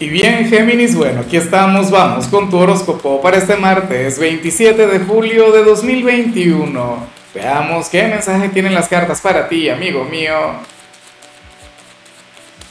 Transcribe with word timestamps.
Y 0.00 0.08
bien, 0.10 0.48
Géminis, 0.48 0.94
bueno, 0.94 1.22
aquí 1.22 1.36
estamos, 1.36 1.90
vamos 1.90 2.28
con 2.28 2.48
tu 2.48 2.56
horóscopo 2.56 3.20
para 3.20 3.36
este 3.36 3.56
martes 3.56 4.16
27 4.20 4.86
de 4.86 5.00
julio 5.00 5.50
de 5.50 5.64
2021. 5.64 7.06
Veamos 7.34 7.88
qué 7.88 8.04
mensaje 8.04 8.48
tienen 8.50 8.74
las 8.74 8.86
cartas 8.86 9.20
para 9.20 9.48
ti, 9.48 9.68
amigo 9.68 10.04
mío. 10.04 10.52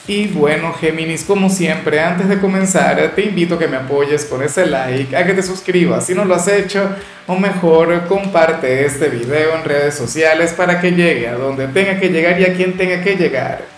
Y 0.08 0.28
bueno, 0.28 0.72
Géminis, 0.72 1.26
como 1.26 1.50
siempre, 1.50 2.00
antes 2.00 2.30
de 2.30 2.40
comenzar, 2.40 3.12
te 3.14 3.24
invito 3.24 3.56
a 3.56 3.60
que 3.60 3.68
me 3.68 3.76
apoyes 3.76 4.24
con 4.24 4.42
ese 4.42 4.66
like, 4.66 5.14
a 5.14 5.26
que 5.26 5.34
te 5.34 5.44
suscribas 5.44 6.06
si 6.06 6.16
no 6.16 6.24
lo 6.24 6.34
has 6.34 6.48
hecho, 6.48 6.96
o 7.28 7.36
mejor, 7.36 8.08
comparte 8.08 8.86
este 8.86 9.10
video 9.10 9.54
en 9.54 9.66
redes 9.66 9.96
sociales 9.96 10.54
para 10.54 10.80
que 10.80 10.92
llegue 10.92 11.28
a 11.28 11.34
donde 11.34 11.68
tenga 11.68 12.00
que 12.00 12.08
llegar 12.08 12.40
y 12.40 12.46
a 12.46 12.54
quien 12.54 12.78
tenga 12.78 13.04
que 13.04 13.18
llegar. 13.18 13.77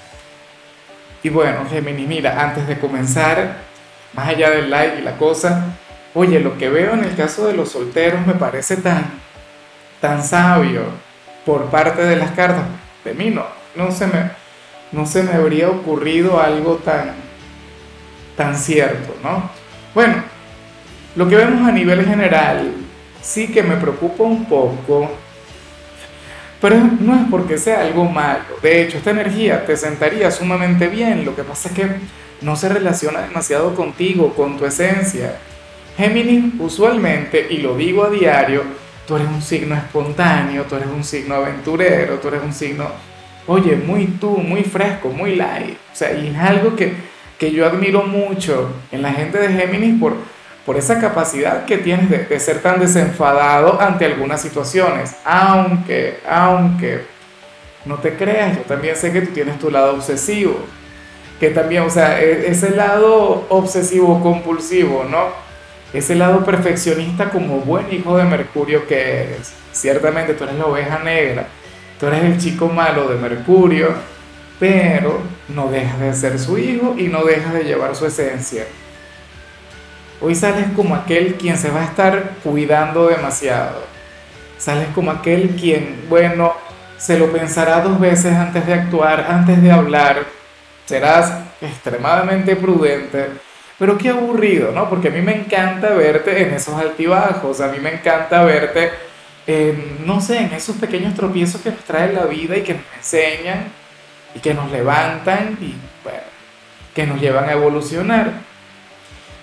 Y 1.24 1.30
bueno, 1.30 1.66
Gemini, 1.70 2.06
mira, 2.06 2.42
antes 2.42 2.68
de 2.68 2.80
comenzar, 2.80 3.58
más 4.14 4.28
allá 4.28 4.50
del 4.52 4.70
like 4.70 5.00
y 5.00 5.02
la 5.02 5.18
cosa, 5.18 5.66
oye, 6.14 6.40
lo 6.40 6.58
que 6.58 6.70
veo 6.70 6.94
en 6.94 7.04
el 7.04 7.16
caso 7.16 7.48
de 7.48 7.54
los 7.54 7.72
solteros 7.72 8.26
me 8.26 8.34
parece 8.34 8.78
tan, 8.78 9.06
tan 10.00 10.24
sabio 10.24 10.84
por 11.46 11.66
parte 11.66 12.04
de 12.04 12.16
las 12.16 12.32
cartas. 12.32 12.64
De 13.04 13.14
mí 13.14 13.30
no, 13.30 13.46
no 13.76 13.92
se 13.92 14.08
me, 14.08 14.32
no 14.92 15.06
se 15.06 15.24
me 15.24 15.34
habría 15.34 15.70
ocurrido 15.70 16.40
algo 16.40 16.76
tan, 16.76 17.14
tan 18.38 18.56
cierto, 18.56 19.14
¿no? 19.24 19.50
Bueno, 19.94 20.24
lo 21.16 21.28
que 21.28 21.36
vemos 21.36 21.68
a 21.68 21.72
nivel 21.72 22.06
general 22.06 22.72
sí 23.22 23.52
que 23.52 23.64
me 23.64 23.76
preocupa 23.76 24.24
un 24.24 24.46
poco 24.46 25.12
pero 26.62 26.76
no 27.00 27.16
es 27.16 27.22
porque 27.32 27.58
sea 27.58 27.82
algo 27.82 28.06
malo. 28.06 28.44
De 28.62 28.82
hecho, 28.82 28.98
esta 28.98 29.12
energía 29.12 29.66
te 29.66 29.78
sentaría 29.78 30.30
sumamente 30.30 30.88
bien. 30.88 31.24
Lo 31.24 31.36
que 31.36 31.44
pasa 31.44 31.70
es 31.70 31.76
que 31.76 31.88
no 32.42 32.56
se 32.56 32.70
relaciona 32.70 33.22
demasiado 33.22 33.74
contigo, 33.76 34.34
con 34.34 34.58
tu 34.58 34.66
esencia. 34.66 35.38
Géminis, 35.98 36.54
usualmente, 36.60 37.48
y 37.50 37.58
lo 37.58 37.76
digo 37.76 38.06
a 38.06 38.10
diario, 38.10 38.64
tú 39.08 39.16
eres 39.16 39.28
un 39.28 39.42
signo 39.42 39.76
espontáneo, 39.76 40.64
tú 40.64 40.76
eres 40.76 40.88
un 40.88 41.04
signo 41.04 41.36
aventurero, 41.36 42.20
tú 42.20 42.30
eres 42.30 42.42
un 42.44 42.54
signo, 42.54 42.88
oye, 43.48 43.76
muy 43.76 44.06
tú, 44.06 44.38
muy 44.38 44.64
fresco, 44.64 45.10
muy 45.10 45.36
light. 45.36 45.78
O 45.92 45.96
sea, 45.96 46.14
y 46.14 46.28
es 46.28 46.38
algo 46.38 46.76
que, 46.76 46.94
que 47.38 47.52
yo 47.52 47.66
admiro 47.66 48.04
mucho 48.04 48.72
en 48.92 49.02
la 49.02 49.12
gente 49.12 49.40
de 49.40 49.50
Géminis 49.50 50.00
por 50.00 50.16
por 50.66 50.78
esa 50.78 51.00
capacidad 51.00 51.66
que 51.66 51.78
tienes 51.78 52.10
de, 52.10 52.40
ser 52.40 52.62
tan 52.62 52.80
desenfadado 52.80 53.82
ante 53.82 54.06
algunas 54.06 54.42
situaciones. 54.42 55.16
Aunque, 55.26 56.20
aunque, 56.28 57.02
no 57.86 57.96
te 57.96 58.16
creas, 58.16 58.58
yo 58.58 58.64
también 58.64 58.96
sé 58.96 59.12
que 59.12 59.22
tú 59.22 59.34
tienes 59.34 59.58
tu 59.60 59.72
lado 59.72 59.94
obsesivo. 59.94 60.58
Que 61.40 61.50
también, 61.50 61.84
o 61.84 61.90
sea, 61.90 62.22
e, 62.22 62.50
ese 62.50 62.72
lado 62.72 63.46
obsesivo 63.50 64.22
compulsivo, 64.22 65.06
¿no? 65.10 65.28
Ese 65.94 66.14
lado 66.14 66.46
perfeccionista 66.46 67.30
como 67.30 67.62
buen 67.62 67.92
hijo 67.92 68.18
de 68.18 68.26
Mercurio 68.26 68.86
que 68.86 69.24
eres. 69.24 69.54
Ciertamente 69.72 70.34
tú 70.34 70.44
eres 70.44 70.58
la 70.58 70.66
oveja 70.66 71.00
negra, 71.00 71.48
tú 72.00 72.08
eres 72.08 72.26
el 72.26 72.38
chico 72.38 72.68
malo 72.68 73.08
de 73.08 73.16
Mercurio, 73.16 73.94
pero 74.60 75.20
no 75.48 75.72
dejas 75.72 76.00
de 76.00 76.14
ser 76.14 76.38
su 76.38 76.58
hijo 76.58 76.96
y 76.98 77.08
no 77.08 77.24
dejas 77.24 77.54
de 77.54 77.64
llevar 77.64 77.96
su 77.96 78.06
esencia. 78.06 78.66
Hoy 80.22 80.36
sales 80.36 80.68
como 80.76 80.96
aquel 80.96 81.36
quien 81.36 81.58
se 81.58 81.72
va 81.72 81.82
a 81.82 81.86
estar 81.86 82.32
cuidando 82.44 83.08
demasiado. 83.08 83.84
Sales 84.58 84.90
como 84.94 85.12
aquel 85.12 85.56
quien, 85.56 86.06
bueno, 86.10 86.54
se 86.98 87.18
lo 87.18 87.32
pensará 87.32 87.80
dos 87.80 87.98
veces 87.98 88.34
antes 88.34 88.68
de 88.68 88.74
actuar, 88.74 89.26
antes 89.30 89.62
de 89.64 89.72
hablar. 89.72 90.26
Serás 90.86 91.32
extremadamente 91.62 92.58
prudente. 92.58 93.28
Pero 93.78 93.98
qué 93.98 94.10
aburrido, 94.10 94.74
¿no? 94.74 94.90
Porque 94.90 95.08
a 95.08 95.12
mí 95.12 95.22
me 95.22 95.34
encanta 95.34 95.92
verte 95.92 96.44
en 96.44 96.54
esos 96.54 96.76
altibajos, 96.76 97.62
a 97.62 97.70
mí 97.70 97.80
me 97.80 97.94
encanta 97.94 98.44
verte, 98.44 98.92
en, 99.48 100.06
no 100.06 100.20
sé, 100.20 100.40
en 100.40 100.52
esos 100.52 100.76
pequeños 100.76 101.16
tropiezos 101.16 101.62
que 101.62 101.72
nos 101.72 101.86
trae 101.86 102.12
la 102.12 102.26
vida 102.26 102.58
y 102.58 102.62
que 102.64 102.74
nos 102.74 102.84
enseñan 102.98 103.72
y 104.36 104.40
que 104.40 104.54
nos 104.54 104.70
levantan 104.70 105.58
y, 105.62 105.76
bueno, 106.04 106.20
que 106.94 107.08
nos 107.08 107.22
llevan 107.22 107.48
a 107.48 107.54
evolucionar. 107.54 108.49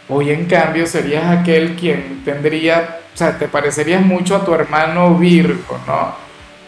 Hoy 0.08 0.30
en 0.30 0.46
cambio 0.46 0.86
serías 0.86 1.24
aquel 1.24 1.74
quien 1.74 2.22
tendría, 2.24 3.00
o 3.12 3.16
sea, 3.16 3.36
te 3.38 3.48
parecerías 3.48 4.02
mucho 4.02 4.36
a 4.36 4.44
tu 4.44 4.54
hermano 4.54 5.16
Virgo, 5.16 5.80
¿no? 5.84 6.14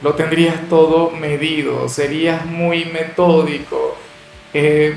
Lo 0.03 0.15
tendrías 0.15 0.57
todo 0.69 1.11
medido, 1.11 1.89
serías 1.89 2.45
muy 2.47 2.87
metódico, 2.87 3.97
eh, 4.53 4.95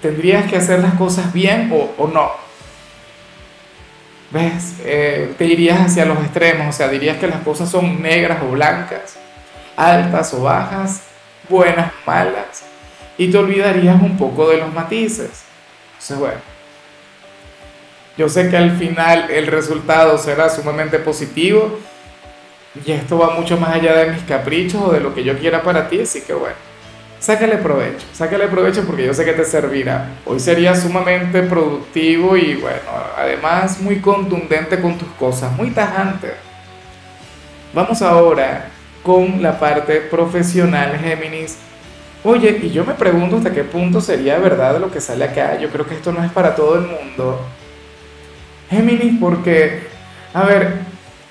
tendrías 0.00 0.48
que 0.48 0.56
hacer 0.56 0.78
las 0.78 0.94
cosas 0.94 1.32
bien 1.32 1.72
o, 1.98 2.06
no. 2.06 2.30
¿Ves? 4.30 4.76
Eh, 4.84 5.34
te 5.36 5.44
irías 5.44 5.80
hacia 5.80 6.04
los 6.04 6.18
extremos, 6.18 6.68
o 6.68 6.72
sea, 6.72 6.88
dirías 6.88 7.16
que 7.16 7.26
las 7.26 7.42
cosas 7.42 7.68
son 7.68 8.00
negras 8.00 8.42
o 8.42 8.52
blancas, 8.52 9.18
altas 9.76 10.32
o 10.34 10.42
bajas, 10.42 11.02
buenas, 11.48 11.92
malas, 12.06 12.64
y 13.18 13.28
te 13.28 13.38
olvidarías 13.38 14.00
un 14.00 14.16
poco 14.16 14.48
de 14.48 14.58
los 14.58 14.72
matices. 14.72 15.44
Entonces, 15.94 16.18
bueno 16.18 16.51
yo 18.16 18.28
sé 18.28 18.50
que 18.50 18.56
al 18.56 18.76
final 18.76 19.30
el 19.30 19.46
resultado 19.46 20.18
será 20.18 20.50
sumamente 20.50 20.98
positivo 20.98 21.78
y 22.84 22.92
esto 22.92 23.18
va 23.18 23.30
mucho 23.38 23.56
más 23.56 23.74
allá 23.74 23.94
de 23.94 24.12
mis 24.12 24.22
caprichos 24.22 24.82
o 24.82 24.92
de 24.92 25.00
lo 25.00 25.14
que 25.14 25.24
yo 25.24 25.38
quiera 25.38 25.62
para 25.62 25.88
ti, 25.88 26.00
así 26.00 26.20
que 26.22 26.32
bueno, 26.32 26.56
sácale 27.18 27.56
provecho, 27.56 28.06
sácale 28.12 28.48
provecho 28.48 28.84
porque 28.84 29.06
yo 29.06 29.14
sé 29.14 29.24
que 29.24 29.32
te 29.32 29.44
servirá. 29.44 30.08
Hoy 30.26 30.40
sería 30.40 30.74
sumamente 30.74 31.42
productivo 31.42 32.36
y 32.36 32.54
bueno, 32.56 32.80
además 33.16 33.80
muy 33.80 34.00
contundente 34.00 34.80
con 34.80 34.98
tus 34.98 35.08
cosas, 35.12 35.52
muy 35.52 35.70
tajante. 35.70 36.32
Vamos 37.72 38.02
ahora 38.02 38.68
con 39.02 39.42
la 39.42 39.58
parte 39.58 39.96
profesional, 40.00 40.98
Géminis. 40.98 41.56
Oye, 42.24 42.60
y 42.62 42.70
yo 42.70 42.84
me 42.84 42.94
pregunto 42.94 43.36
hasta 43.36 43.52
qué 43.52 43.64
punto 43.64 44.00
sería 44.00 44.38
verdad 44.38 44.78
lo 44.78 44.90
que 44.90 45.00
sale 45.00 45.24
acá. 45.24 45.58
Yo 45.58 45.70
creo 45.70 45.86
que 45.86 45.94
esto 45.94 46.12
no 46.12 46.22
es 46.22 46.30
para 46.30 46.54
todo 46.54 46.76
el 46.76 46.82
mundo. 46.82 47.40
Géminis 48.72 49.18
porque, 49.20 49.82
a 50.32 50.44
ver, 50.44 50.78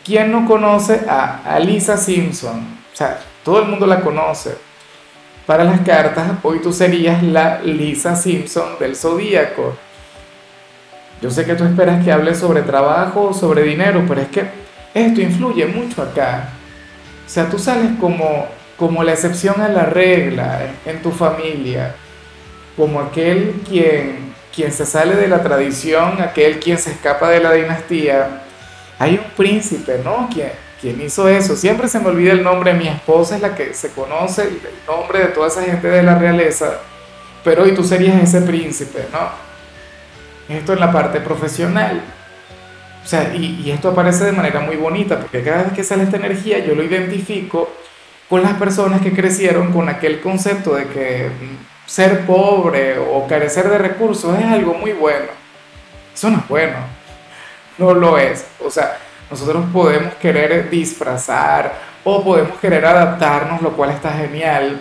¿quién 0.06 0.32
no 0.32 0.46
conoce 0.46 1.02
a, 1.10 1.60
Lisa 1.60 1.98
Simpson? 1.98 2.60
O 2.94 2.96
sea, 2.96 3.20
todo 3.44 3.64
el 3.64 3.68
mundo 3.68 3.88
la 3.88 4.02
conoce. 4.02 4.56
Para 5.48 5.64
las 5.64 5.82
cartas, 5.82 6.34
hoy 6.44 6.60
tú 6.60 6.72
serías 6.72 7.24
la 7.24 7.60
Lisa 7.62 8.16
Simpson 8.16 8.78
del 8.80 8.96
zodíaco. 8.96 9.76
Yo 11.20 11.32
sé 11.32 11.44
que 11.44 11.56
tú 11.56 11.64
esperas 11.64 12.04
que 12.04 12.12
hable 12.12 12.36
sobre 12.36 12.62
trabajo 12.62 13.30
o 13.30 13.34
sobre 13.34 13.64
dinero, 13.64 14.06
pero 14.08 14.22
es 14.22 14.28
que 14.28 14.46
esto 14.94 15.20
influye 15.20 15.66
mucho 15.66 16.04
acá. 16.04 16.50
O 17.26 17.30
sea, 17.30 17.50
tú 17.50 17.58
sales 17.58 17.92
como, 18.00 18.46
como 18.78 19.04
la 19.04 19.14
excepción 19.14 19.60
a 19.62 19.68
la 19.68 19.86
regla 19.86 20.60
en 20.86 21.02
tu 21.02 21.10
familia, 21.10 21.96
como 22.78 23.00
aquel 23.00 23.62
quien 23.68 24.31
quien 24.54 24.72
se 24.72 24.86
sale 24.86 25.16
de 25.16 25.28
la 25.28 25.42
tradición, 25.42 26.22
aquel 26.22 26.60
quien 26.60 26.78
se 26.78 26.92
escapa 26.92 27.30
de 27.30 27.40
la 27.40 27.54
dinastía. 27.54 28.44
Hay 29.00 29.16
un 29.16 29.32
príncipe, 29.36 30.02
¿no? 30.04 30.30
Quien, 30.30 31.02
hizo 31.02 31.28
eso. 31.28 31.56
Siempre 31.56 31.88
se 31.88 32.00
me 32.00 32.08
olvida 32.08 32.32
el 32.34 32.44
nombre. 32.44 32.74
Mi 32.74 32.88
esposa 32.88 33.36
es 33.36 33.42
la 33.42 33.56
que 33.56 33.74
se 33.74 33.92
conoce 33.92 34.44
el 34.44 34.62
nombre 34.88 35.20
de 35.20 35.26
toda 35.26 35.48
esa 35.48 35.64
gente 35.64 35.88
de 35.88 36.04
la 36.04 36.18
realeza. 36.18 36.80
Pero 37.44 37.64
hoy 37.64 37.74
tú 37.74 37.84
serías 37.84 38.22
ese 38.22 38.42
príncipe, 38.42 39.06
¿no? 39.12 40.56
Esto 40.56 40.74
en 40.74 40.80
la 40.80 40.92
parte 40.92 41.20
profesional. 41.20 42.02
O 43.04 43.08
sea, 43.08 43.34
y 43.34 43.70
esto 43.72 43.90
aparece 43.90 44.26
de 44.26 44.32
manera 44.32 44.60
muy 44.60 44.76
bonita, 44.76 45.20
porque 45.20 45.44
cada 45.44 45.64
vez 45.64 45.74
que 45.74 45.84
sale 45.84 46.04
esta 46.04 46.18
energía 46.18 46.60
yo 46.60 46.76
lo 46.76 46.84
identifico 46.84 47.70
con 48.32 48.44
las 48.44 48.54
personas 48.54 49.02
que 49.02 49.12
crecieron 49.12 49.74
con 49.74 49.90
aquel 49.90 50.22
concepto 50.22 50.76
de 50.76 50.88
que 50.88 51.30
ser 51.92 52.26
pobre 52.26 52.98
o 52.98 53.28
carecer 53.28 53.68
de 53.68 53.78
recursos 53.78 54.40
es 54.40 54.46
algo 54.46 54.74
muy 54.76 54.94
bueno. 54.94 55.28
Eso 56.14 56.30
no 56.30 56.38
es 56.38 56.48
bueno. 56.48 56.78
No 57.78 57.94
lo 57.94 58.18
es. 58.18 58.46
O 58.66 58.72
sea, 58.72 58.98
nosotros 59.30 59.66
podemos 59.74 60.14
querer 60.14 60.70
disfrazar 60.70 61.74
o 62.06 62.24
podemos 62.24 62.58
querer 62.60 62.86
adaptarnos, 62.86 63.62
lo 63.62 63.74
cual 63.74 63.90
está 63.90 64.14
genial. 64.14 64.80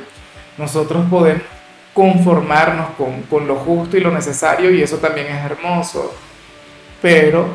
Nosotros 0.56 1.04
podemos 1.10 1.42
conformarnos 1.94 2.90
con, 2.90 3.22
con 3.22 3.48
lo 3.48 3.56
justo 3.56 3.96
y 3.96 4.00
lo 4.00 4.12
necesario 4.12 4.70
y 4.70 4.80
eso 4.80 4.98
también 4.98 5.26
es 5.26 5.44
hermoso. 5.44 6.14
Pero 7.02 7.48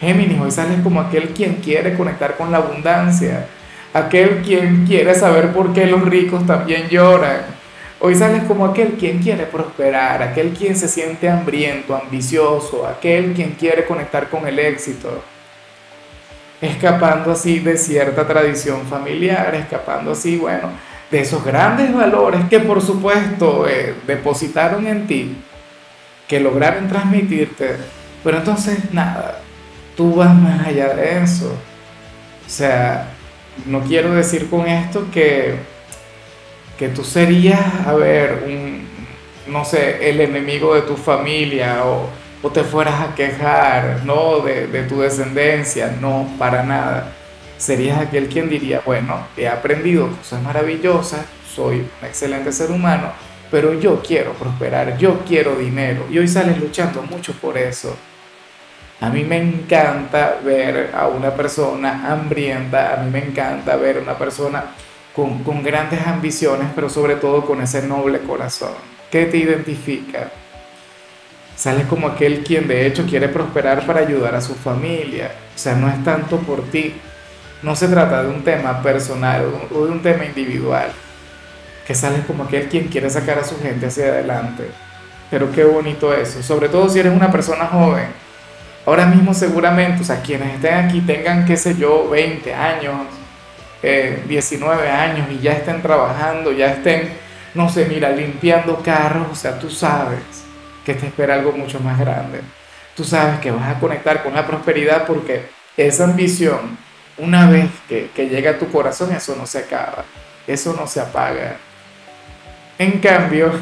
Géminis 0.00 0.40
hoy 0.40 0.50
sales 0.50 0.80
como 0.82 1.00
aquel 1.00 1.28
quien 1.28 1.54
quiere 1.56 1.96
conectar 1.96 2.36
con 2.36 2.50
la 2.50 2.58
abundancia, 2.58 3.46
aquel 3.94 4.42
quien 4.42 4.86
quiere 4.86 5.14
saber 5.14 5.52
por 5.52 5.72
qué 5.72 5.86
los 5.86 6.02
ricos 6.02 6.44
también 6.44 6.88
lloran 6.88 7.61
Hoy 8.04 8.16
sales 8.16 8.42
como 8.48 8.66
aquel 8.66 8.94
quien 8.94 9.20
quiere 9.20 9.46
prosperar, 9.46 10.24
aquel 10.24 10.54
quien 10.54 10.74
se 10.74 10.88
siente 10.88 11.28
hambriento, 11.28 11.94
ambicioso, 11.94 12.84
aquel 12.84 13.32
quien 13.32 13.52
quiere 13.52 13.84
conectar 13.84 14.28
con 14.28 14.44
el 14.44 14.58
éxito, 14.58 15.22
escapando 16.60 17.30
así 17.30 17.60
de 17.60 17.76
cierta 17.76 18.26
tradición 18.26 18.84
familiar, 18.88 19.54
escapando 19.54 20.10
así, 20.10 20.36
bueno, 20.36 20.70
de 21.12 21.20
esos 21.20 21.44
grandes 21.44 21.94
valores 21.94 22.40
que 22.50 22.58
por 22.58 22.82
supuesto 22.82 23.68
eh, 23.68 23.94
depositaron 24.04 24.84
en 24.88 25.06
ti, 25.06 25.36
que 26.26 26.40
lograron 26.40 26.88
transmitirte, 26.88 27.76
pero 28.24 28.38
entonces 28.38 28.92
nada, 28.92 29.38
tú 29.96 30.16
vas 30.16 30.34
más 30.34 30.66
allá 30.66 30.92
de 30.92 31.22
eso. 31.22 31.54
O 32.44 32.50
sea, 32.50 33.10
no 33.64 33.82
quiero 33.82 34.12
decir 34.12 34.50
con 34.50 34.66
esto 34.66 35.06
que, 35.12 35.70
que 36.82 36.88
tú 36.88 37.04
serías, 37.04 37.60
a 37.86 37.94
ver, 37.94 38.42
un, 38.44 38.84
no 39.46 39.64
sé, 39.64 40.10
el 40.10 40.20
enemigo 40.20 40.74
de 40.74 40.82
tu 40.82 40.96
familia 40.96 41.84
o, 41.84 42.10
te 42.50 42.64
fueras 42.64 43.00
a 43.00 43.14
quejar, 43.14 44.00
no, 44.04 44.40
de, 44.40 44.66
de 44.66 44.82
tu 44.82 45.00
descendencia, 45.00 45.96
no, 46.00 46.28
para 46.40 46.64
nada. 46.64 47.12
Serías 47.56 48.00
aquel 48.00 48.26
quien 48.28 48.50
diría, 48.50 48.82
bueno, 48.84 49.28
he 49.36 49.46
aprendido 49.46 50.08
cosas 50.08 50.42
maravillosas, 50.42 51.24
soy 51.54 51.76
un 51.76 52.08
excelente 52.08 52.50
ser 52.50 52.72
humano, 52.72 53.12
pero 53.48 53.74
yo 53.74 54.02
quiero 54.02 54.32
prosperar, 54.32 54.98
yo 54.98 55.20
quiero 55.24 55.54
dinero. 55.54 56.04
Y 56.10 56.18
hoy 56.18 56.26
sales 56.26 56.58
luchando 56.58 57.00
mucho 57.02 57.32
por 57.34 57.56
eso. 57.56 57.96
A 59.00 59.08
mí 59.08 59.22
me 59.22 59.36
encanta 59.36 60.40
ver 60.44 60.90
a 60.96 61.06
una 61.06 61.30
persona 61.30 62.10
hambrienta, 62.10 62.94
a 62.94 62.96
mí 63.04 63.10
me 63.12 63.24
encanta 63.24 63.76
ver 63.76 63.98
a 63.98 64.00
una 64.00 64.18
persona 64.18 64.64
con, 65.14 65.42
con 65.44 65.62
grandes 65.62 66.06
ambiciones, 66.06 66.68
pero 66.74 66.88
sobre 66.88 67.16
todo 67.16 67.44
con 67.44 67.60
ese 67.60 67.86
noble 67.86 68.20
corazón. 68.20 68.72
¿Qué 69.10 69.26
te 69.26 69.36
identifica? 69.36 70.30
Sales 71.56 71.86
como 71.86 72.08
aquel 72.08 72.42
quien 72.42 72.66
de 72.66 72.86
hecho 72.86 73.04
quiere 73.06 73.28
prosperar 73.28 73.86
para 73.86 74.00
ayudar 74.00 74.34
a 74.34 74.40
su 74.40 74.54
familia. 74.54 75.32
O 75.54 75.58
sea, 75.58 75.74
no 75.74 75.88
es 75.88 76.02
tanto 76.02 76.38
por 76.38 76.62
ti. 76.70 76.94
No 77.62 77.76
se 77.76 77.88
trata 77.88 78.22
de 78.22 78.30
un 78.30 78.42
tema 78.42 78.82
personal 78.82 79.44
o 79.72 79.84
de 79.84 79.92
un 79.92 80.02
tema 80.02 80.24
individual 80.24 80.90
que 81.86 81.94
sales 81.94 82.24
como 82.26 82.44
aquel 82.44 82.68
quien 82.68 82.88
quiere 82.88 83.10
sacar 83.10 83.38
a 83.38 83.44
su 83.44 83.58
gente 83.60 83.86
hacia 83.86 84.06
adelante. 84.06 84.70
Pero 85.30 85.50
qué 85.50 85.64
bonito 85.64 86.12
eso, 86.12 86.42
sobre 86.42 86.68
todo 86.68 86.88
si 86.88 87.00
eres 87.00 87.12
una 87.14 87.30
persona 87.30 87.66
joven. 87.66 88.06
Ahora 88.84 89.06
mismo 89.06 89.32
seguramente, 89.32 90.02
o 90.02 90.04
sea, 90.04 90.20
quienes 90.20 90.54
estén 90.54 90.74
aquí 90.74 91.00
tengan, 91.00 91.44
qué 91.44 91.56
sé 91.56 91.76
yo, 91.76 92.08
20 92.10 92.52
años, 92.54 92.96
19 93.82 94.86
eh, 94.86 94.90
años 94.90 95.28
y 95.30 95.40
ya 95.40 95.52
estén 95.52 95.82
trabajando, 95.82 96.52
ya 96.52 96.72
estén, 96.72 97.12
no 97.54 97.68
sé, 97.68 97.86
mira, 97.86 98.10
limpiando 98.10 98.80
carros, 98.82 99.26
o 99.32 99.34
sea, 99.34 99.58
tú 99.58 99.70
sabes 99.70 100.20
que 100.84 100.94
te 100.94 101.06
espera 101.06 101.34
algo 101.34 101.52
mucho 101.52 101.80
más 101.80 101.98
grande. 101.98 102.40
Tú 102.96 103.04
sabes 103.04 103.40
que 103.40 103.50
vas 103.50 103.74
a 103.74 103.80
conectar 103.80 104.22
con 104.22 104.34
la 104.34 104.46
prosperidad 104.46 105.06
porque 105.06 105.46
esa 105.76 106.04
ambición, 106.04 106.78
una 107.18 107.50
vez 107.50 107.68
que, 107.88 108.10
que 108.14 108.28
llega 108.28 108.52
a 108.52 108.58
tu 108.58 108.70
corazón, 108.70 109.12
eso 109.12 109.34
no 109.36 109.46
se 109.46 109.58
acaba, 109.58 110.04
eso 110.46 110.74
no 110.78 110.86
se 110.86 111.00
apaga. 111.00 111.56
En 112.78 113.00
cambio, 113.00 113.52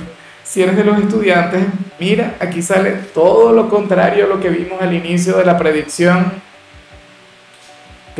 si 0.42 0.62
eres 0.62 0.76
de 0.76 0.84
los 0.84 0.98
estudiantes, 0.98 1.64
mira, 1.98 2.34
aquí 2.40 2.60
sale 2.60 2.92
todo 3.14 3.52
lo 3.52 3.68
contrario 3.68 4.24
a 4.24 4.28
lo 4.28 4.40
que 4.40 4.48
vimos 4.48 4.82
al 4.82 4.92
inicio 4.92 5.36
de 5.36 5.44
la 5.44 5.56
predicción. 5.56 6.32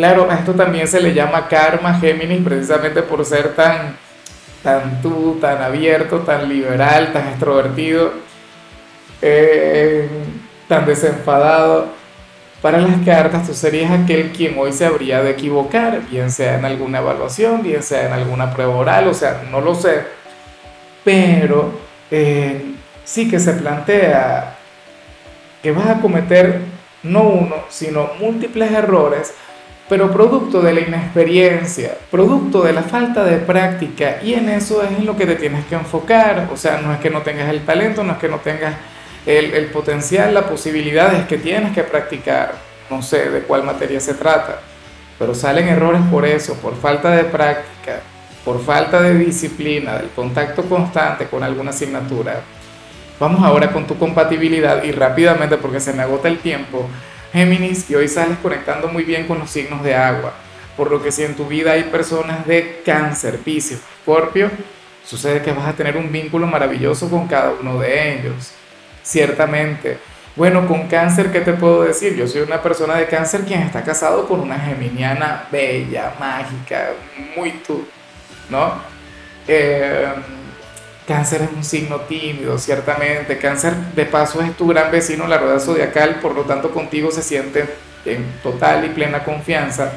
Claro, 0.00 0.30
a 0.30 0.36
esto 0.36 0.54
también 0.54 0.88
se 0.88 0.98
le 0.98 1.12
llama 1.12 1.46
karma 1.46 2.00
Géminis 2.00 2.42
precisamente 2.42 3.02
por 3.02 3.22
ser 3.26 3.54
tan, 3.54 3.98
tan 4.62 5.02
tú, 5.02 5.36
tan 5.38 5.60
abierto, 5.60 6.20
tan 6.20 6.48
liberal, 6.48 7.12
tan 7.12 7.28
extrovertido, 7.28 8.10
eh, 9.20 10.08
tan 10.66 10.86
desenfadado. 10.86 11.88
Para 12.62 12.78
las 12.78 13.04
cartas, 13.04 13.46
tú 13.46 13.52
serías 13.52 13.90
aquel 13.90 14.30
quien 14.30 14.58
hoy 14.58 14.72
se 14.72 14.86
habría 14.86 15.22
de 15.22 15.32
equivocar, 15.32 16.00
bien 16.10 16.30
sea 16.30 16.58
en 16.58 16.64
alguna 16.64 17.00
evaluación, 17.00 17.62
bien 17.62 17.82
sea 17.82 18.06
en 18.06 18.14
alguna 18.14 18.54
prueba 18.54 18.74
oral, 18.76 19.06
o 19.06 19.12
sea, 19.12 19.42
no 19.50 19.60
lo 19.60 19.74
sé 19.74 20.02
pero 21.04 21.72
eh, 22.10 22.74
sí 23.04 23.28
que 23.28 23.38
se 23.38 23.52
plantea 23.52 24.56
que 25.62 25.72
vas 25.72 25.88
a 25.88 26.00
cometer 26.00 26.60
no 27.02 27.22
uno, 27.22 27.56
sino 27.68 28.10
múltiples 28.18 28.72
errores, 28.72 29.34
pero 29.90 30.12
producto 30.12 30.62
de 30.62 30.72
la 30.72 30.80
inexperiencia, 30.82 31.96
producto 32.12 32.62
de 32.62 32.72
la 32.72 32.84
falta 32.84 33.24
de 33.24 33.38
práctica, 33.38 34.18
y 34.22 34.34
en 34.34 34.48
eso 34.48 34.84
es 34.84 34.92
en 34.92 35.04
lo 35.04 35.16
que 35.16 35.26
te 35.26 35.34
tienes 35.34 35.64
que 35.64 35.74
enfocar, 35.74 36.48
o 36.52 36.56
sea, 36.56 36.80
no 36.80 36.94
es 36.94 37.00
que 37.00 37.10
no 37.10 37.22
tengas 37.22 37.48
el 37.50 37.64
talento, 37.64 38.04
no 38.04 38.12
es 38.12 38.18
que 38.18 38.28
no 38.28 38.38
tengas 38.38 38.76
el, 39.26 39.52
el 39.52 39.66
potencial, 39.66 40.32
la 40.32 40.46
posibilidad, 40.46 41.12
es 41.14 41.26
que 41.26 41.38
tienes 41.38 41.74
que 41.74 41.82
practicar, 41.82 42.52
no 42.88 43.02
sé 43.02 43.30
de 43.30 43.40
cuál 43.40 43.64
materia 43.64 43.98
se 43.98 44.14
trata, 44.14 44.60
pero 45.18 45.34
salen 45.34 45.66
errores 45.66 46.02
por 46.08 46.24
eso, 46.24 46.54
por 46.54 46.76
falta 46.76 47.10
de 47.10 47.24
práctica, 47.24 47.98
por 48.44 48.64
falta 48.64 49.02
de 49.02 49.18
disciplina, 49.18 49.98
del 49.98 50.10
contacto 50.10 50.62
constante 50.62 51.26
con 51.26 51.42
alguna 51.42 51.70
asignatura. 51.70 52.42
Vamos 53.18 53.42
ahora 53.44 53.72
con 53.72 53.88
tu 53.88 53.98
compatibilidad 53.98 54.84
y 54.84 54.92
rápidamente 54.92 55.56
porque 55.56 55.80
se 55.80 55.92
me 55.92 56.04
agota 56.04 56.28
el 56.28 56.38
tiempo. 56.38 56.88
Géminis, 57.32 57.88
y 57.90 57.94
hoy 57.94 58.08
sales 58.08 58.38
conectando 58.42 58.88
muy 58.88 59.04
bien 59.04 59.26
con 59.26 59.38
los 59.38 59.50
signos 59.50 59.82
de 59.82 59.94
agua, 59.94 60.32
por 60.76 60.90
lo 60.90 61.02
que 61.02 61.12
si 61.12 61.22
en 61.22 61.36
tu 61.36 61.46
vida 61.46 61.72
hay 61.72 61.84
personas 61.84 62.46
de 62.46 62.82
cáncer, 62.84 63.38
Piscis, 63.38 63.80
Escorpio, 63.98 64.50
sucede 65.04 65.42
que 65.42 65.52
vas 65.52 65.68
a 65.68 65.72
tener 65.72 65.96
un 65.96 66.10
vínculo 66.10 66.46
maravilloso 66.46 67.08
con 67.08 67.26
cada 67.26 67.52
uno 67.60 67.80
de 67.80 68.14
ellos. 68.14 68.52
Ciertamente. 69.02 69.98
Bueno, 70.36 70.66
con 70.68 70.86
cáncer, 70.86 71.32
¿qué 71.32 71.40
te 71.40 71.52
puedo 71.52 71.82
decir? 71.82 72.14
Yo 72.14 72.26
soy 72.26 72.42
una 72.42 72.62
persona 72.62 72.94
de 72.94 73.06
cáncer 73.06 73.42
quien 73.42 73.60
está 73.62 73.82
casado 73.82 74.28
con 74.28 74.40
una 74.40 74.58
geminiana 74.58 75.48
bella, 75.50 76.14
mágica, 76.18 76.90
muy 77.36 77.52
tú 77.66 77.84
¿no? 78.50 78.74
Eh, 79.46 80.06
cáncer 81.10 81.42
es 81.42 81.50
un 81.52 81.64
signo 81.64 82.02
tímido, 82.02 82.56
ciertamente. 82.56 83.36
Cáncer, 83.36 83.74
de 83.96 84.04
paso, 84.06 84.40
es 84.42 84.56
tu 84.56 84.68
gran 84.68 84.92
vecino 84.92 85.24
en 85.24 85.30
la 85.30 85.38
rueda 85.38 85.58
zodiacal, 85.58 86.20
por 86.20 86.36
lo 86.36 86.42
tanto, 86.42 86.70
contigo 86.70 87.10
se 87.10 87.20
siente 87.20 87.64
en 88.04 88.24
total 88.44 88.84
y 88.84 88.90
plena 88.90 89.24
confianza. 89.24 89.90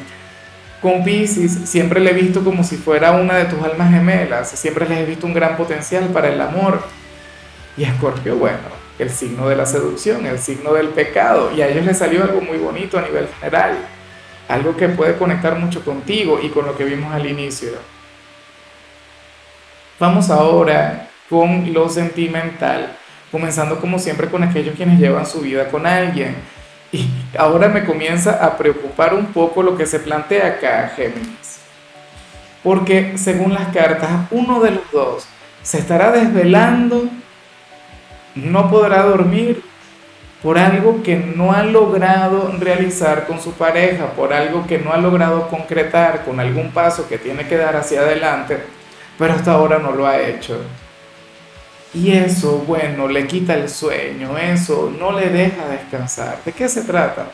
Con 0.82 1.04
Pisces 1.04 1.70
siempre 1.70 2.00
le 2.00 2.10
he 2.10 2.14
visto 2.14 2.44
como 2.44 2.64
si 2.64 2.78
fuera 2.78 3.12
una 3.12 3.36
de 3.36 3.46
tus 3.46 3.64
almas 3.64 3.92
gemelas, 3.92 4.50
siempre 4.50 4.90
les 4.90 4.98
he 5.02 5.06
visto 5.06 5.28
un 5.28 5.36
gran 5.36 5.56
potencial 5.56 6.06
para 6.06 6.30
el 6.30 6.42
amor. 6.42 6.82
Y 7.78 7.84
Escorpio, 7.84 8.36
bueno, 8.36 8.70
el 8.98 9.12
signo 9.12 9.48
de 9.48 9.56
la 9.56 9.68
seducción, 9.68 10.26
el 10.26 10.40
signo 10.40 10.74
del 10.74 10.88
pecado, 10.90 11.52
y 11.56 11.62
a 11.62 11.68
ellos 11.68 11.86
les 11.86 12.00
salió 12.00 12.24
algo 12.24 12.42
muy 12.42 12.58
bonito 12.58 12.98
a 12.98 13.04
nivel 13.04 13.28
general, 13.40 13.78
algo 14.48 14.76
que 14.76 14.90
puede 14.90 15.16
conectar 15.16 15.60
mucho 15.60 15.86
contigo 15.86 16.40
y 16.42 16.50
con 16.50 16.66
lo 16.66 16.76
que 16.76 16.86
vimos 16.86 17.14
al 17.14 17.28
inicio. 17.28 17.70
Vamos 20.00 20.32
ahora 20.32 21.03
con 21.34 21.74
lo 21.74 21.90
sentimental, 21.90 22.96
comenzando 23.32 23.80
como 23.80 23.98
siempre 23.98 24.28
con 24.28 24.44
aquellos 24.44 24.76
quienes 24.76 25.00
llevan 25.00 25.26
su 25.26 25.42
vida 25.42 25.68
con 25.70 25.88
alguien. 25.88 26.36
Y 26.92 27.10
ahora 27.36 27.70
me 27.70 27.86
comienza 27.86 28.46
a 28.46 28.56
preocupar 28.56 29.16
un 29.16 29.26
poco 29.34 29.64
lo 29.64 29.76
que 29.76 29.88
se 29.88 30.00
plantea 30.00 30.46
acá, 30.46 30.94
Géminis. 30.96 31.58
Porque 32.62 33.18
según 33.18 33.56
las 33.56 33.70
cartas, 33.70 34.12
uno 34.30 34.60
de 34.60 34.72
los 34.72 34.92
dos 34.92 35.26
se 35.64 35.80
estará 35.80 36.12
desvelando, 36.12 37.10
no 38.36 38.70
podrá 38.70 39.02
dormir 39.02 39.64
por 40.44 40.60
algo 40.60 41.02
que 41.02 41.16
no 41.16 41.52
ha 41.52 41.64
logrado 41.64 42.54
realizar 42.60 43.26
con 43.26 43.42
su 43.42 43.54
pareja, 43.54 44.12
por 44.12 44.34
algo 44.34 44.68
que 44.68 44.78
no 44.78 44.94
ha 44.94 44.98
logrado 44.98 45.48
concretar, 45.48 46.26
con 46.26 46.40
algún 46.40 46.70
paso 46.70 47.10
que 47.10 47.18
tiene 47.18 47.48
que 47.48 47.58
dar 47.58 47.76
hacia 47.76 48.02
adelante 48.02 48.62
pero 49.18 49.34
hasta 49.34 49.52
ahora 49.52 49.80
no 49.80 49.92
lo 49.92 50.08
ha 50.08 50.20
hecho. 50.20 50.62
Y 51.94 52.12
eso, 52.12 52.64
bueno, 52.68 53.08
le 53.08 53.28
quita 53.28 53.54
el 53.54 53.70
sueño, 53.70 54.36
eso 54.38 54.92
no 54.98 55.12
le 55.12 55.30
deja 55.30 55.68
descansar. 55.68 56.40
¿De 56.44 56.52
qué 56.52 56.68
se 56.68 56.82
trata? 56.82 57.28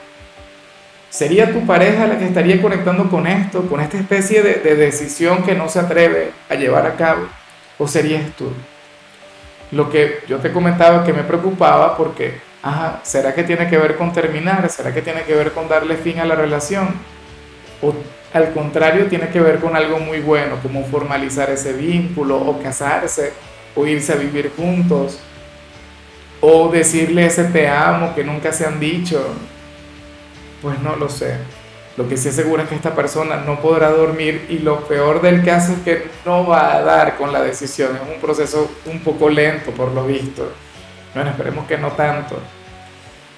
¿Sería 1.09 1.53
tu 1.53 1.65
pareja 1.65 2.07
la 2.07 2.19
que 2.19 2.25
estaría 2.25 2.61
conectando 2.61 3.09
con 3.09 3.25
esto, 3.25 3.67
con 3.67 3.79
esta 3.79 3.97
especie 3.97 4.43
de, 4.43 4.75
decisión 4.75 5.43
que 5.43 5.55
no 5.55 5.69
se 5.69 5.79
atreve 5.79 6.31
a 6.49 6.55
llevar 6.55 6.85
a 6.85 6.95
cabo? 6.95 7.27
¿O 7.77 7.87
serías 7.87 8.29
tú? 8.35 8.51
Lo 9.71 9.89
que 9.89 10.19
yo 10.27 10.39
te 10.39 10.51
comentaba 10.51 11.05
que 11.05 11.13
me 11.13 11.23
preocupaba 11.23 11.95
porque, 11.95 12.41
ajá, 12.61 12.99
¿será 13.03 13.33
que 13.33 13.43
tiene 13.43 13.69
que 13.69 13.77
ver 13.77 13.95
con 13.95 14.11
terminar? 14.11 14.69
¿Será 14.69 14.93
que 14.93 15.01
tiene 15.01 15.23
que 15.23 15.35
ver 15.35 15.53
con 15.53 15.69
darle 15.69 15.95
fin 15.95 16.19
a 16.19 16.25
la 16.25 16.35
relación? 16.35 16.89
¿O 17.81 17.93
al 18.33 18.51
contrario, 18.51 19.07
tiene 19.07 19.29
que 19.29 19.39
ver 19.39 19.59
con 19.59 19.75
algo 19.75 19.99
muy 19.99 20.19
bueno, 20.19 20.57
como 20.61 20.83
formalizar 20.85 21.49
ese 21.49 21.73
vínculo 21.73 22.37
o 22.37 22.61
casarse 22.61 23.33
o 23.79 23.87
irse 23.87 24.11
a 24.11 24.17
vivir 24.17 24.51
juntos 24.57 25.19
o 26.41 26.69
decirle 26.69 27.25
ese 27.25 27.45
te 27.45 27.69
amo 27.69 28.13
que 28.13 28.25
nunca 28.25 28.51
se 28.51 28.65
han 28.65 28.77
dicho. 28.79 29.25
Pues 30.61 30.79
no 30.79 30.97
lo 30.97 31.07
sé. 31.07 31.37
Lo 31.95 32.07
que 32.07 32.17
sí 32.17 32.27
asegura 32.27 32.63
es 32.63 32.69
que 32.69 32.75
esta 32.75 32.93
persona 32.93 33.37
no 33.37 33.61
podrá 33.61 33.89
dormir 33.89 34.47
y 34.49 34.59
lo 34.59 34.85
peor 34.85 35.21
del 35.21 35.45
caso 35.45 35.71
es 35.73 35.79
que 35.79 36.09
no 36.25 36.45
va 36.45 36.75
a 36.75 36.81
dar 36.81 37.15
con 37.15 37.31
la 37.31 37.41
decisión. 37.41 37.95
Es 37.95 38.15
un 38.15 38.21
proceso 38.21 38.69
un 38.85 38.99
poco 38.99 39.29
lento 39.29 39.71
por 39.71 39.93
lo 39.93 40.05
visto. 40.05 40.51
Bueno, 41.13 41.29
esperemos 41.29 41.65
que 41.65 41.77
no 41.77 41.91
tanto. 41.93 42.37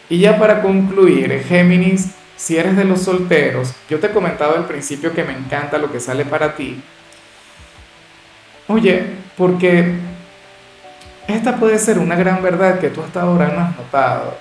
Y 0.10 0.20
ya 0.20 0.40
para 0.40 0.64
concluir, 0.64 1.44
Géminis 1.48 2.16
si 2.36 2.58
eres 2.58 2.76
de 2.76 2.86
los 2.86 3.02
solteros, 3.02 3.72
yo 3.88 4.00
te 4.00 4.08
he 4.08 4.12
comentado 4.12 4.56
al 4.56 4.66
principio 4.66 5.14
que 5.14 5.24
me 5.24 5.34
encanta 5.34 5.78
lo 5.78 5.92
que 5.92 6.00
sale 6.00 6.26
para 6.26 6.56
ti. 6.56 6.82
Oye, 8.68 9.04
porque 9.38 10.11
esta 11.32 11.56
puede 11.56 11.80
ser 11.80 12.00
una 12.00 12.16
gran 12.16 12.42
verdad 12.42 12.80
que 12.80 12.90
tú 12.90 13.02
hasta 13.02 13.22
ahora 13.22 13.48
no 13.48 13.62
has 13.62 13.76
notado. 13.76 14.38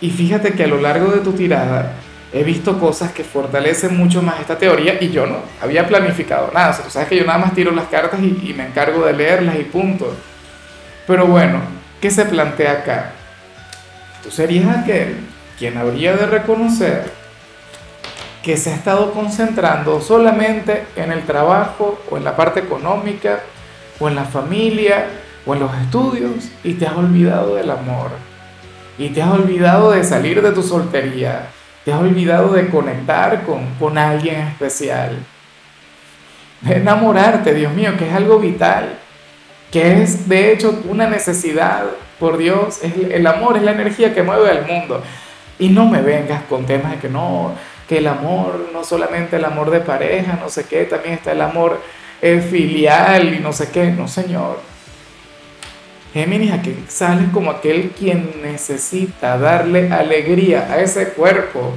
Y 0.00 0.10
fíjate 0.10 0.52
que 0.52 0.64
a 0.64 0.66
lo 0.66 0.80
largo 0.80 1.10
de 1.10 1.20
tu 1.20 1.32
tirada 1.32 1.92
he 2.32 2.42
visto 2.42 2.78
cosas 2.78 3.12
que 3.12 3.24
fortalecen 3.24 3.96
mucho 3.96 4.22
más 4.22 4.40
esta 4.40 4.58
teoría 4.58 5.02
y 5.02 5.10
yo 5.10 5.26
no 5.26 5.38
había 5.60 5.86
planificado 5.86 6.50
nada. 6.52 6.76
O 6.78 6.82
tú 6.82 6.90
sabes 6.90 7.08
que 7.08 7.16
yo 7.16 7.24
nada 7.24 7.38
más 7.38 7.54
tiro 7.54 7.70
las 7.72 7.86
cartas 7.86 8.20
y, 8.20 8.50
y 8.50 8.54
me 8.54 8.66
encargo 8.66 9.04
de 9.06 9.12
leerlas 9.12 9.56
y 9.58 9.64
punto. 9.64 10.14
Pero 11.06 11.26
bueno, 11.26 11.60
¿qué 12.00 12.10
se 12.10 12.24
plantea 12.24 12.72
acá? 12.72 13.12
Tú 14.22 14.30
serías 14.30 14.76
aquel 14.76 15.16
quien 15.58 15.78
habría 15.78 16.16
de 16.16 16.26
reconocer 16.26 17.10
que 18.42 18.56
se 18.56 18.70
ha 18.70 18.74
estado 18.74 19.12
concentrando 19.12 20.00
solamente 20.00 20.84
en 20.94 21.10
el 21.10 21.22
trabajo 21.24 22.00
o 22.10 22.16
en 22.16 22.24
la 22.24 22.36
parte 22.36 22.60
económica 22.60 23.40
o 23.98 24.08
en 24.08 24.14
la 24.14 24.24
familia 24.24 25.06
o 25.46 25.54
en 25.54 25.60
los 25.60 25.74
estudios 25.78 26.50
y 26.64 26.74
te 26.74 26.86
has 26.86 26.96
olvidado 26.96 27.54
del 27.54 27.70
amor. 27.70 28.10
Y 28.98 29.10
te 29.10 29.22
has 29.22 29.30
olvidado 29.30 29.92
de 29.92 30.04
salir 30.04 30.42
de 30.42 30.52
tu 30.52 30.62
soltería, 30.62 31.48
te 31.84 31.92
has 31.92 32.00
olvidado 32.00 32.52
de 32.52 32.68
conectar 32.68 33.44
con, 33.44 33.74
con 33.78 33.96
alguien 33.96 34.40
especial, 34.40 35.18
de 36.62 36.76
enamorarte, 36.76 37.54
Dios 37.54 37.72
mío, 37.74 37.96
que 37.98 38.08
es 38.08 38.14
algo 38.14 38.38
vital, 38.38 38.98
que 39.70 40.02
es 40.02 40.28
de 40.28 40.52
hecho 40.52 40.82
una 40.88 41.06
necesidad, 41.08 41.84
por 42.18 42.38
Dios, 42.38 42.80
el 42.82 43.26
amor 43.26 43.56
es 43.56 43.62
la 43.62 43.72
energía 43.72 44.14
que 44.14 44.22
mueve 44.22 44.50
al 44.50 44.66
mundo. 44.66 45.02
Y 45.58 45.68
no 45.68 45.86
me 45.86 46.02
vengas 46.02 46.42
con 46.44 46.66
temas 46.66 46.92
de 46.92 46.98
que 46.98 47.08
no, 47.08 47.52
que 47.88 47.98
el 47.98 48.06
amor, 48.06 48.70
no 48.72 48.84
solamente 48.84 49.36
el 49.36 49.44
amor 49.44 49.70
de 49.70 49.80
pareja, 49.80 50.38
no 50.40 50.48
sé 50.48 50.64
qué, 50.64 50.84
también 50.84 51.14
está 51.14 51.32
el 51.32 51.40
amor 51.40 51.80
eh, 52.20 52.40
filial 52.40 53.34
y 53.34 53.38
no 53.38 53.52
sé 53.52 53.70
qué, 53.70 53.90
no 53.90 54.08
señor. 54.08 54.60
Géminis, 56.16 56.50
aquí 56.50 56.74
sales 56.88 57.28
como 57.30 57.50
aquel 57.50 57.90
quien 57.90 58.40
necesita 58.42 59.36
darle 59.36 59.92
alegría 59.92 60.66
a 60.72 60.80
ese 60.80 61.10
cuerpo, 61.10 61.74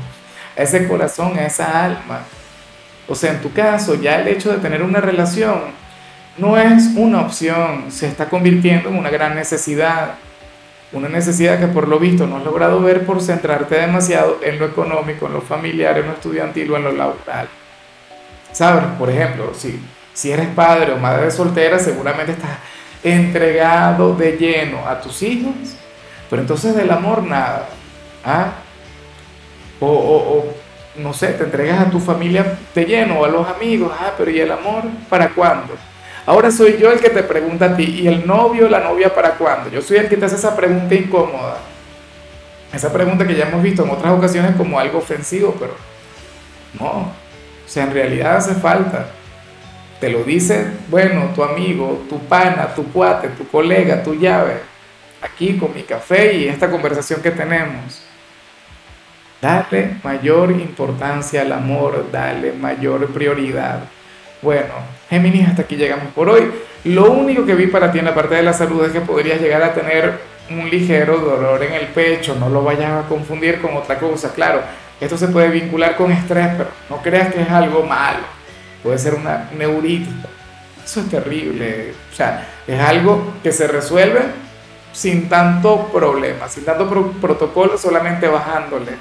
a 0.57 0.61
ese 0.61 0.87
corazón, 0.87 1.37
a 1.37 1.45
esa 1.45 1.83
alma. 1.83 2.21
O 3.09 3.15
sea, 3.15 3.33
en 3.33 3.41
tu 3.41 3.51
caso, 3.51 3.95
ya 3.95 4.21
el 4.21 4.29
hecho 4.29 4.49
de 4.49 4.59
tener 4.59 4.81
una 4.81 5.01
relación 5.01 5.59
no 6.37 6.57
es 6.57 6.91
una 6.95 7.19
opción, 7.19 7.91
se 7.91 8.07
está 8.07 8.29
convirtiendo 8.29 8.87
en 8.87 8.95
una 8.95 9.09
gran 9.09 9.35
necesidad 9.35 10.11
una 10.93 11.09
necesidad 11.09 11.59
que 11.59 11.67
por 11.67 11.89
lo 11.89 11.99
visto 11.99 12.25
no 12.25 12.37
has 12.37 12.45
logrado 12.45 12.81
ver 12.81 13.05
por 13.05 13.21
centrarte 13.21 13.75
demasiado 13.75 14.39
en 14.41 14.57
lo 14.57 14.67
económico, 14.67 15.27
en 15.27 15.33
lo 15.33 15.41
familiar, 15.41 15.97
en 15.97 16.07
lo 16.07 16.13
estudiantil 16.13 16.71
o 16.71 16.77
en 16.77 16.83
lo 16.85 16.91
laboral. 16.93 17.49
¿Sabes? 18.53 18.85
Por 18.97 19.09
ejemplo, 19.09 19.51
si, 19.53 19.79
si 20.13 20.31
eres 20.31 20.47
padre 20.47 20.93
o 20.93 20.97
madre 20.97 21.29
soltera, 21.29 21.77
seguramente 21.77 22.31
estás 22.31 22.57
entregado 23.03 24.15
de 24.15 24.33
lleno 24.33 24.87
a 24.87 24.99
tus 25.01 25.21
hijos, 25.23 25.53
pero 26.29 26.41
entonces 26.41 26.75
del 26.75 26.91
amor 26.91 27.23
nada. 27.23 27.69
¿Ah? 28.25 28.51
O, 29.79 29.87
o, 29.87 30.37
o, 30.37 30.53
no 30.97 31.13
sé, 31.13 31.29
te 31.29 31.43
entregas 31.45 31.79
a 31.87 31.89
tu 31.89 31.99
familia 31.99 32.59
de 32.75 32.85
lleno 32.85 33.19
o 33.19 33.25
a 33.25 33.29
los 33.29 33.47
amigos, 33.47 33.91
ah, 33.97 34.11
pero 34.17 34.29
¿y 34.29 34.39
el 34.39 34.51
amor 34.51 34.83
para 35.09 35.29
cuándo? 35.29 35.73
Ahora 36.25 36.51
soy 36.51 36.77
yo 36.77 36.91
el 36.91 36.99
que 36.99 37.09
te 37.09 37.23
pregunta 37.23 37.65
a 37.65 37.75
ti, 37.75 38.01
¿y 38.01 38.07
el 38.07 38.27
novio, 38.27 38.69
la 38.69 38.81
novia 38.81 39.13
para 39.15 39.31
cuándo? 39.31 39.69
Yo 39.69 39.81
soy 39.81 39.97
el 39.97 40.09
que 40.09 40.17
te 40.17 40.25
hace 40.25 40.35
esa 40.35 40.55
pregunta 40.55 40.93
incómoda. 40.93 41.57
Esa 42.71 42.93
pregunta 42.93 43.25
que 43.25 43.35
ya 43.35 43.47
hemos 43.47 43.63
visto 43.63 43.83
en 43.83 43.89
otras 43.89 44.13
ocasiones 44.13 44.55
como 44.55 44.79
algo 44.79 44.99
ofensivo, 44.99 45.55
pero 45.59 45.73
no. 46.79 46.85
O 46.85 47.13
sea, 47.65 47.85
en 47.85 47.93
realidad 47.93 48.37
hace 48.37 48.53
falta. 48.53 49.07
Te 49.99 50.09
lo 50.09 50.23
dice, 50.23 50.65
bueno, 50.89 51.31
tu 51.35 51.43
amigo, 51.43 52.05
tu 52.07 52.19
pana, 52.19 52.73
tu 52.73 52.85
cuate, 52.91 53.27
tu 53.29 53.47
colega, 53.47 54.01
tu 54.01 54.15
llave. 54.15 54.53
Aquí 55.21 55.57
con 55.57 55.73
mi 55.73 55.83
café 55.83 56.33
y 56.33 56.47
esta 56.47 56.71
conversación 56.71 57.21
que 57.21 57.31
tenemos. 57.31 58.01
Dale 59.41 59.97
mayor 60.03 60.51
importancia 60.51 61.41
al 61.41 61.51
amor, 61.51 62.07
dale 62.11 62.53
mayor 62.53 63.07
prioridad. 63.07 63.81
Bueno, 64.41 64.73
Géminis, 65.09 65.49
hasta 65.49 65.63
aquí 65.63 65.75
llegamos 65.75 66.13
por 66.13 66.29
hoy. 66.29 66.49
Lo 66.85 67.11
único 67.11 67.45
que 67.45 67.55
vi 67.55 67.67
para 67.67 67.91
ti 67.91 67.99
en 67.99 68.05
la 68.05 68.15
parte 68.15 68.35
de 68.35 68.43
la 68.43 68.53
salud 68.53 68.85
es 68.85 68.93
que 68.93 69.01
podrías 69.01 69.41
llegar 69.41 69.61
a 69.63 69.73
tener 69.73 70.17
un 70.49 70.69
ligero 70.69 71.17
dolor 71.17 71.61
en 71.61 71.73
el 71.73 71.87
pecho, 71.87 72.35
no 72.35 72.49
lo 72.49 72.63
vayas 72.63 73.05
a 73.05 73.07
confundir 73.07 73.59
con 73.61 73.75
otra 73.75 73.99
cosa. 73.99 74.33
Claro, 74.33 74.61
esto 74.99 75.17
se 75.17 75.27
puede 75.27 75.49
vincular 75.49 75.95
con 75.97 76.11
estrés, 76.11 76.47
pero 76.57 76.69
no 76.89 77.01
creas 77.01 77.33
que 77.33 77.41
es 77.41 77.49
algo 77.49 77.83
malo. 77.83 78.38
Puede 78.83 78.97
ser 78.97 79.15
una 79.15 79.49
neuritis. 79.57 80.09
Eso 80.83 81.01
es 81.01 81.09
terrible. 81.09 81.93
O 82.11 82.15
sea, 82.15 82.47
es 82.65 82.79
algo 82.79 83.33
que 83.43 83.51
se 83.51 83.67
resuelve 83.67 84.21
sin 84.91 85.29
tanto 85.29 85.87
problema, 85.93 86.47
sin 86.47 86.65
tanto 86.65 86.89
protocolo, 87.21 87.77
solamente 87.77 88.27
bajándole. 88.27 88.93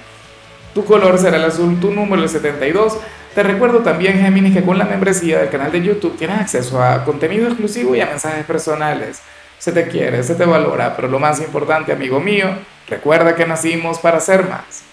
Tu 0.75 0.85
color 0.85 1.19
será 1.19 1.37
el 1.39 1.45
azul, 1.45 1.81
tu 1.81 1.91
número 1.91 2.23
el 2.23 2.29
72. 2.29 2.99
Te 3.35 3.43
recuerdo 3.43 3.79
también, 3.81 4.21
Géminis, 4.21 4.55
que 4.55 4.65
con 4.65 4.79
la 4.79 4.85
membresía 4.85 5.39
del 5.39 5.49
canal 5.49 5.73
de 5.73 5.83
YouTube 5.83 6.17
tienes 6.17 6.41
acceso 6.41 6.83
a 6.83 7.05
contenido 7.05 7.47
exclusivo 7.47 7.95
y 7.95 8.01
a 8.01 8.07
mensajes 8.07 8.45
personales. 8.45 9.21
Se 9.59 9.73
te 9.73 9.89
quiere, 9.89 10.23
se 10.23 10.35
te 10.35 10.45
valora, 10.45 10.95
pero 10.95 11.09
lo 11.09 11.19
más 11.19 11.41
importante, 11.41 11.93
amigo 11.93 12.21
mío, 12.21 12.49
recuerda 12.89 13.35
que 13.35 13.47
nacimos 13.47 13.99
para 13.99 14.21
ser 14.21 14.49
más. 14.49 14.83